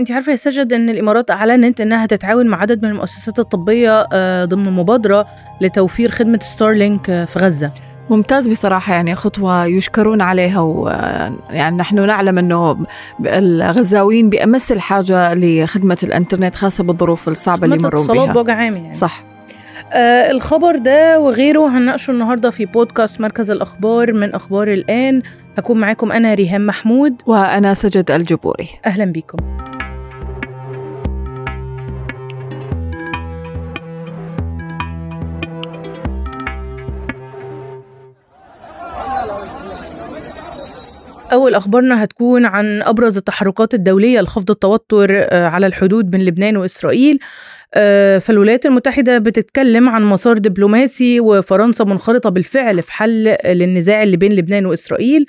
[0.00, 4.44] انت عارفة يا سجد إن الإمارات أعلنت إنها تتعاون مع عدد من المؤسسات الطبية آه،
[4.44, 5.26] ضمن مبادرة
[5.60, 7.72] لتوفير خدمة ستارلينك آه، في غزة.
[8.10, 12.86] ممتاز بصراحة يعني خطوة يشكرون عليها ويعني نحن نعلم أنه
[13.26, 18.94] الغزاويين بأمس الحاجة لخدمة الإنترنت خاصة بالظروف الصعبة اللي يمرون بها بوجه عام يعني.
[18.94, 19.24] صح.
[19.92, 25.22] آه الخبر ده وغيره هنناقشه النهارده في بودكاست مركز الأخبار من أخبار الآن.
[25.58, 27.22] هكون معاكم أنا ريهام محمود.
[27.26, 28.68] وأنا سجد الجبوري.
[28.86, 29.69] أهلا بكم.
[41.32, 47.18] أول أخبارنا هتكون عن أبرز التحركات الدولية لخفض التوتر آه، على الحدود بين لبنان وإسرائيل.
[47.74, 54.32] آه، فالولايات المتحدة بتتكلم عن مسار دبلوماسي وفرنسا منخرطة بالفعل في حل للنزاع اللي بين
[54.32, 55.26] لبنان وإسرائيل.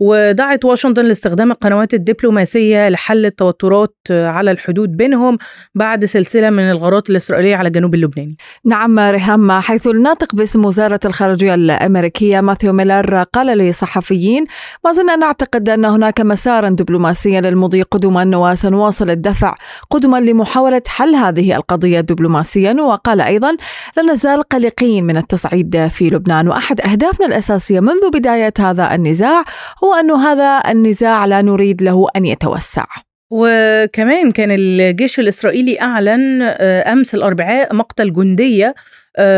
[0.00, 5.38] ودعت واشنطن لاستخدام القنوات الدبلوماسية لحل التوترات على الحدود بينهم
[5.74, 8.36] بعد سلسلة من الغارات الإسرائيلية على الجنوب اللبناني.
[8.64, 14.44] نعم ريهام حيث الناطق باسم وزارة الخارجية الأمريكية ماثيو ميلر قال لصحفيين
[14.84, 19.54] ما زلنا نعتقد أن هناك مسارا دبلوماسيا للمضي قدما وسنواصل الدفع
[19.90, 23.56] قدما لمحاولة حل هذه القضية دبلوماسيا وقال أيضا
[23.96, 29.44] لا نزال قلقين من التصعيد في لبنان وأحد أهدافنا الأساسية منذ بداية هذا النزاع
[29.84, 32.86] هو هو أن هذا النزاع لا نريد له أن يتوسع.
[33.30, 38.74] وكمان كان الجيش الإسرائيلي أعلن آه، أمس الأربعاء مقتل جندية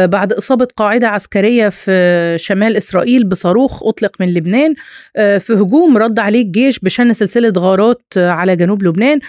[0.06, 4.74] بعد إصابة قاعدة عسكرية في شمال إسرائيل بصاروخ أطلق من لبنان
[5.16, 9.20] آه، في هجوم رد عليه الجيش بشن سلسلة غارات على جنوب لبنان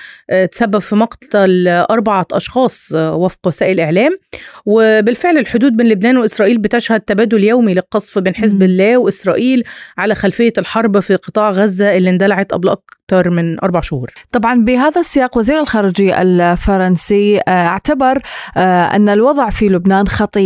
[0.51, 4.17] تسبب في مقتل أربعة أشخاص وفق وسائل الإعلام
[4.65, 9.63] وبالفعل الحدود بين لبنان وإسرائيل بتشهد تبادل يومي للقصف بين حزب الله وإسرائيل
[9.97, 14.11] على خلفية الحرب في قطاع غزة اللي اندلعت قبل أكثر من أربع شهور.
[14.31, 18.21] طبعا بهذا السياق وزير الخارجية الفرنسي آه، اعتبر
[18.57, 20.42] آه، أن الوضع في لبنان خطير.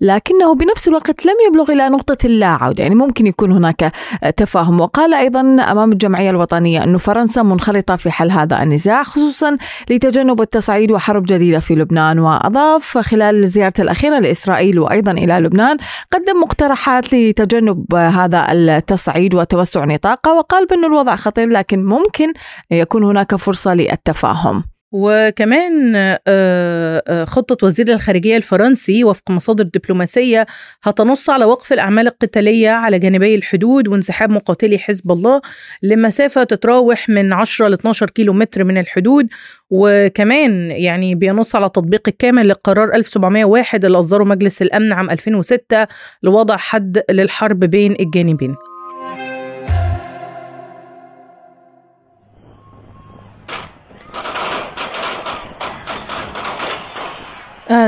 [0.00, 4.80] لكنه بنفس الوقت لم يبلغ إلى نقطة اللا عودة يعني ممكن يكون هناك آه، تفاهم.
[4.80, 9.56] وقال أيضا أمام الجمعية الوطنية أن فرنسا منخرطة في حل هذا النزاع خصوصا
[9.90, 12.18] لتجنب التصعيد وحرب جديدة في لبنان.
[12.18, 15.76] وأضاف خلال زيارته الأخيرة لإسرائيل وأيضا إلى لبنان
[16.12, 22.32] قدم مقترحات لتجنب هذا التصعيد وتوسع نطاقه وقال بأن الوضع خطير لكن ممكن
[22.70, 24.73] يكون هناك فرصة للتفاهم.
[24.96, 30.46] وكمان آه، آه، خطة وزير الخارجية الفرنسي وفق مصادر دبلوماسية
[30.82, 35.40] هتنص على وقف الأعمال القتالية على جانبي الحدود وانسحاب مقاتلي حزب الله
[35.82, 39.28] لمسافة تتراوح من 10 ل 12 كيلو متر من الحدود.
[39.70, 45.86] وكمان يعني بينص على التطبيق الكامل لقرار 1701 اللي أصدره مجلس الأمن عام 2006
[46.22, 48.54] لوضع حد للحرب بين الجانبين.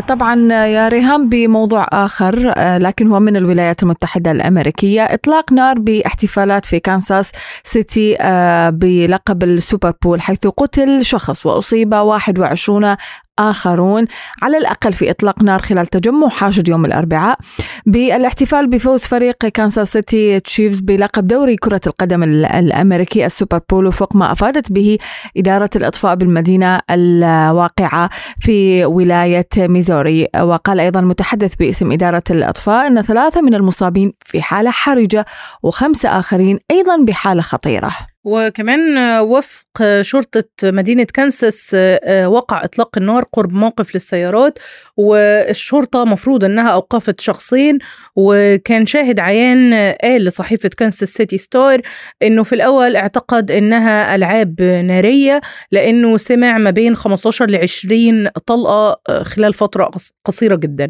[0.09, 5.03] طبعا يا ريهام بموضوع آخر آه، لكن هو من الولايات المتحدة الأمريكية.
[5.03, 7.33] إطلاق نار باحتفالات في كانساس
[7.65, 12.97] سيتي آه، بلقب السوبر بول حيث قتل شخص وأصيب 21
[13.39, 14.05] آخرون.
[14.43, 17.39] على الأقل في إطلاق نار خلال تجمع حاشد يوم الأربعاء.
[17.87, 24.33] بالاحتفال بفوز فريق كانساس سيتي تشيفز بلقب دوري كرة القدم الأمريكي السوبر بول وفق ما
[24.33, 24.99] أفادت به
[25.37, 28.11] إدارة الإطفاء بالمدينة الواقعة
[28.41, 30.27] في ولاية ميزوري.
[30.41, 35.27] وقال أيضا متحدث باسم إدارة الإطفاء أن ثلاثة من المصابين في حالة حرجة
[35.63, 37.91] وخمسة آخرين أيضا بحالة خطيرة.
[38.27, 44.59] وكمان وفق شرطة مدينة كانساس آه، وقع إطلاق النار قرب موقف للسيارات
[44.97, 47.79] والشرطة مفروض أنها أوقفت شخصين
[48.17, 51.81] وكان شاهد عيان قال لصحيفة كانساس سيتي ستار
[52.23, 55.41] أنه في الأول اعتقد أنها ألعاب نارية
[55.73, 59.91] لأنه سمع ما بين 15 ل 20 طلقة آه، خلال فترة
[60.25, 60.89] قصيرة جدا.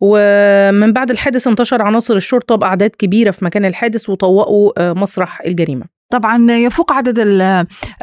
[0.00, 6.01] ومن بعد الحادث انتشر عناصر الشرطة بأعداد كبيرة في مكان الحادث وطوقوا آه، مسرح الجريمة.
[6.12, 7.18] طبعا يفوق عدد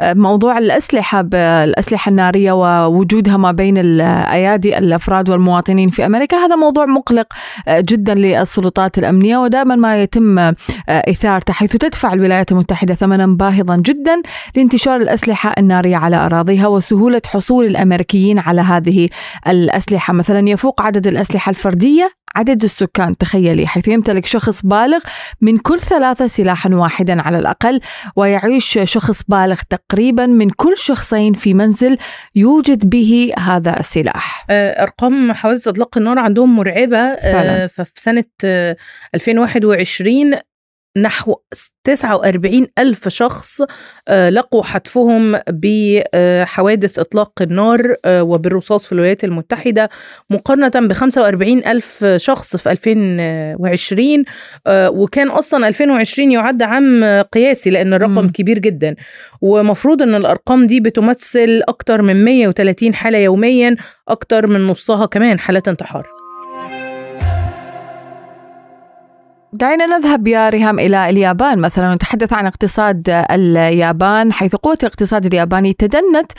[0.02, 6.36] موضوع الأسلحة بالأسلحة النارية ووجودها ما بين الأيادي الأفراد والمواطنين في أمريكا.
[6.36, 7.26] هذا موضوع مقلق
[7.68, 10.52] جدا للسلطات الأمنية ودائما ما يتم
[10.88, 14.22] إثارته حيث تدفع الولايات المتحدة ثمنا باهظا جدا
[14.56, 19.08] لانتشار الأسلحة النارية على أراضيها وسهولة حصول الأمريكيين على هذه
[19.48, 20.12] الأسلحة.
[20.12, 23.66] مثلا يفوق عدد الأسلحة الفردية عدد السكان تخيلي.
[23.66, 24.98] حيث يمتلك شخص بالغ
[25.40, 27.80] من كل ثلاثة سلاحا واحدا على الأقل
[28.16, 31.98] ويعيش شخص بالغ تقريبا من كل شخصين في منزل
[32.34, 34.46] يوجد به هذا السلاح.
[34.50, 36.98] آه، أرقام حوادث إطلاق النار عندهم مرعبة.
[36.98, 37.66] آه، فعلا.
[37.66, 38.24] ففي سنة
[39.14, 40.34] 2021
[40.96, 41.34] نحو
[41.84, 43.62] 49 ألف شخص
[44.08, 49.88] آه، لقوا حتفهم بحوادث إطلاق النار آه، وبالرصاص في الولايات المتحدة.
[50.30, 54.24] مقارنة ب 45 ألف شخص في 2020
[54.66, 58.30] آه، وكان أصلا 2020 يعد عام قياسي لأن الرقم م.
[58.30, 58.94] كبير جدا.
[59.40, 63.76] ومفروض أن الأرقام دي بتمثل أكتر من 130 حالة يوميا
[64.08, 66.19] أكتر من نصها كمان حالات انتحار.
[69.52, 75.72] دعينا نذهب يا ريهام إلى اليابان مثلا نتحدث عن اقتصاد اليابان حيث قوة الاقتصاد الياباني
[75.72, 76.32] تدنت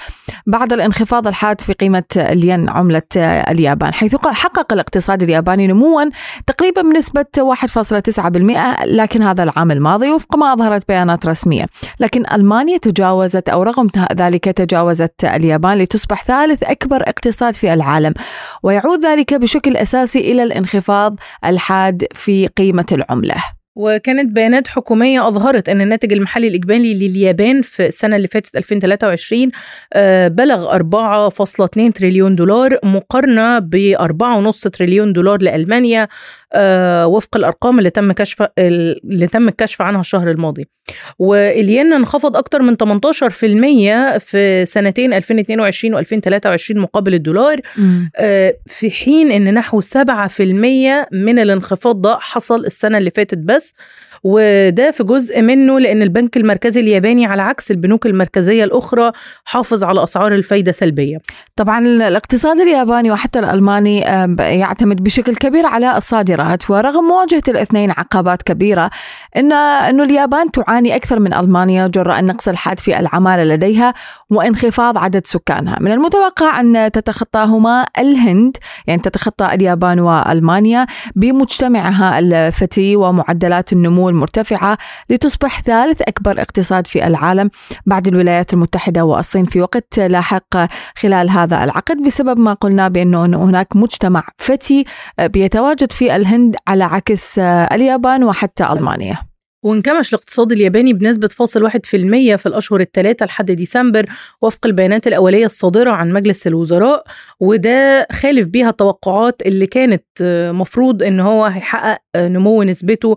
[0.47, 6.03] بعد الانخفاض الحاد في قيمة الين عملة اليابان حيث حقق الاقتصاد الياباني نموا
[6.47, 11.65] تقريبا بنسبة 1.9% لكن هذا العام الماضي وفق ما أظهرت بيانات رسمية.
[11.99, 18.13] لكن ألمانيا تجاوزت أو رغم ذلك تجاوزت اليابان لتصبح ثالث أكبر اقتصاد في العالم
[18.63, 23.42] ويعود ذلك بشكل أساسي إلى الانخفاض الحاد في قيمة skulle amle.
[23.75, 29.51] وكانت بيانات حكومية أظهرت أن الناتج المحلي الإجمالي لليابان في السنة اللي فاتت 2023
[29.94, 36.07] آه، بلغ 4.2 تريليون دولار مقارنة ب 4.5 تريليون دولار لألمانيا
[36.53, 40.65] آه، وفق الأرقام اللي تم كشف اللي تم الكشف عنها الشهر الماضي.
[41.19, 47.59] والين انخفض أكثر من 18% في سنتين 2022 و2023 مقابل الدولار
[48.18, 53.60] آه، في حين أن نحو 7% من الانخفاض ده حصل السنة اللي فاتت بس.
[53.61, 53.73] years
[54.23, 59.12] وده في جزء منه لأن البنك المركزي الياباني على عكس البنوك المركزية الأخرى
[59.45, 61.18] حافظ على أسعار الفايدة سلبية.
[61.56, 64.00] طبعا الاقتصاد الياباني وحتى الألماني
[64.39, 68.89] يعتمد بشكل كبير على الصادرات ورغم مواجهة الاثنين عقبات كبيرة
[69.38, 73.94] إن أنه اليابان تعاني أكثر من ألمانيا جراء النقص الحاد في العمالة لديها
[74.29, 75.77] وانخفاض عدد سكانها.
[75.81, 78.57] من المتوقع أن تتخطاهما الهند
[78.88, 84.77] يعني تتخطى اليابان وألمانيا بمجتمعها الفتي ومعدلات النمو المرتفعة
[85.09, 87.49] لتصبح ثالث أكبر اقتصاد في العالم
[87.85, 90.57] بعد الولايات المتحدة والصين في وقت لاحق
[90.97, 94.85] خلال هذا العقد بسبب ما قلنا بأنه هناك مجتمع فتي
[95.19, 99.31] بيتواجد في الهند على عكس اليابان وحتى ألمانيا.
[99.63, 104.05] وانكمش الاقتصاد الياباني بنسبة فاصل واحد في المية في الأشهر الثلاثة لحد ديسمبر
[104.41, 107.03] وفق البيانات الأولية الصادرة عن مجلس الوزراء
[107.39, 110.03] وده خالف بيها التوقعات اللي كانت
[110.53, 113.15] مفروض إن هو هيحقق نمو نسبته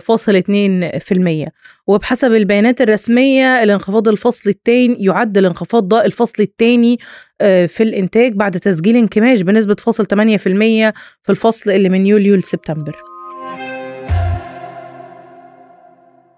[0.00, 1.48] فاصل اتنين في المية.
[1.86, 6.98] وبحسب البيانات الرسمية الانخفاض الفصل الثاني يعد الانخفاض ده الفصل الثاني
[7.68, 10.08] في الإنتاج بعد تسجيل انكماش بنسبة فاصل 8%
[11.22, 13.17] في الفصل اللي من يوليو لسبتمبر.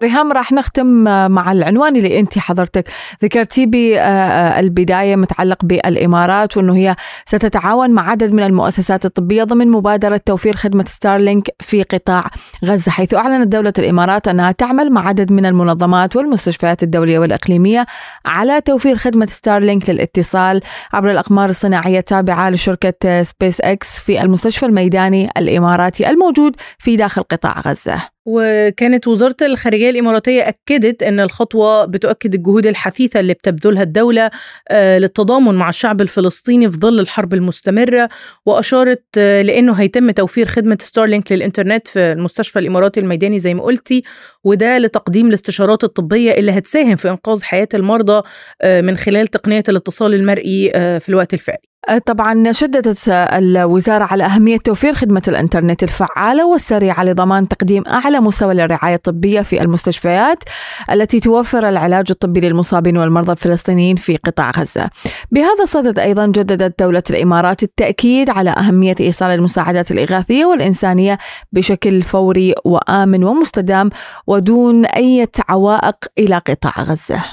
[0.03, 0.87] ريهام راح نختم
[1.31, 2.89] مع العنوان اللي انت حضرتك
[3.23, 6.95] ذكرتيه بالبدايه متعلق بالإمارات وإنه هي
[7.25, 12.21] ستتعاون مع عدد من المؤسسات الطبية ضمن مبادرة توفير خدمة ستارلينك في قطاع
[12.65, 17.85] غزة حيث أعلنت دولة الإمارات أنها تعمل مع عدد من المنظمات والمستشفيات الدولية والإقليمية
[18.27, 20.61] على توفير خدمة ستارلينك للاتصال
[20.93, 27.59] عبر الأقمار الصناعية التابعة لشركة سبيس إكس في المستشفى الميداني الإماراتي الموجود في داخل قطاع
[27.59, 28.20] غزة.
[28.25, 34.29] وكانت وزارة الخارجية الإماراتية أكدت أن الخطوة بتؤكد الجهود الحثيثة اللي بتبذلها الدولة
[34.69, 38.09] آه، للتضامن مع الشعب الفلسطيني في ظل الحرب المستمرة
[38.45, 44.03] وأشارت آه، لأنه هيتم توفير خدمة ستارلينك للإنترنت في المستشفى الإماراتي الميداني زي ما قلتي
[44.43, 48.21] وده لتقديم الاستشارات الطبية اللي هتساهم في إنقاذ حياة المرضى
[48.61, 51.70] آه، من خلال تقنية الاتصال المرئي في الوقت الفعلي.
[52.05, 58.95] طبعا شددت الوزارة على أهمية توفير خدمة الإنترنت الفعالة والسريعة لضمان تقديم أعلى مستوى للرعاية
[58.95, 60.43] الطبية في المستشفيات
[60.91, 64.89] التي توفر العلاج الطبي للمصابين والمرضى الفلسطينيين في قطاع غزة.
[65.31, 71.17] بهذا الصدد أيضا جددت دولة الإمارات التأكيد على أهمية إيصال المساعدات الإغاثية والإنسانية
[71.51, 73.89] بشكل فوري وآمن ومستدام
[74.27, 77.23] ودون أي عوائق إلى قطاع غزة.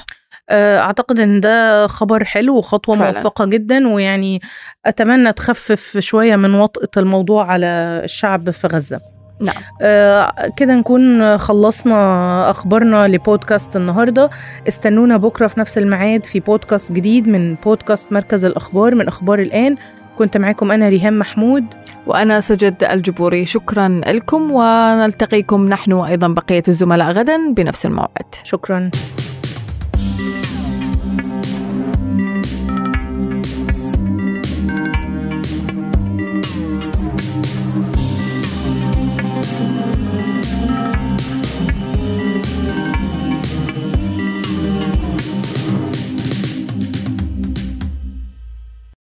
[0.49, 3.17] آه، أعتقد إن ده خبر حلو وخطوة فعلا.
[3.17, 4.41] موفقة جدا ويعني
[4.85, 9.01] أتمنى تخفف شوية من وطأة الموضوع على الشعب في غزة.
[9.41, 9.55] نعم.
[9.81, 14.29] آه كده نكون خلصنا أخبارنا لبودكاست النهارده.
[14.67, 19.75] استنونا بكرة في نفس الميعاد في بودكاست جديد من بودكاست مركز الأخبار من أخبار الآن.
[20.17, 21.65] كنت معاكم أنا ريهام محمود.
[22.07, 23.45] وأنا سجد الجبوري.
[23.45, 28.35] شكرا لكم ونلتقيكم نحن وأيضا بقية الزملاء غدا بنفس الموعد.
[28.43, 28.91] شكرا.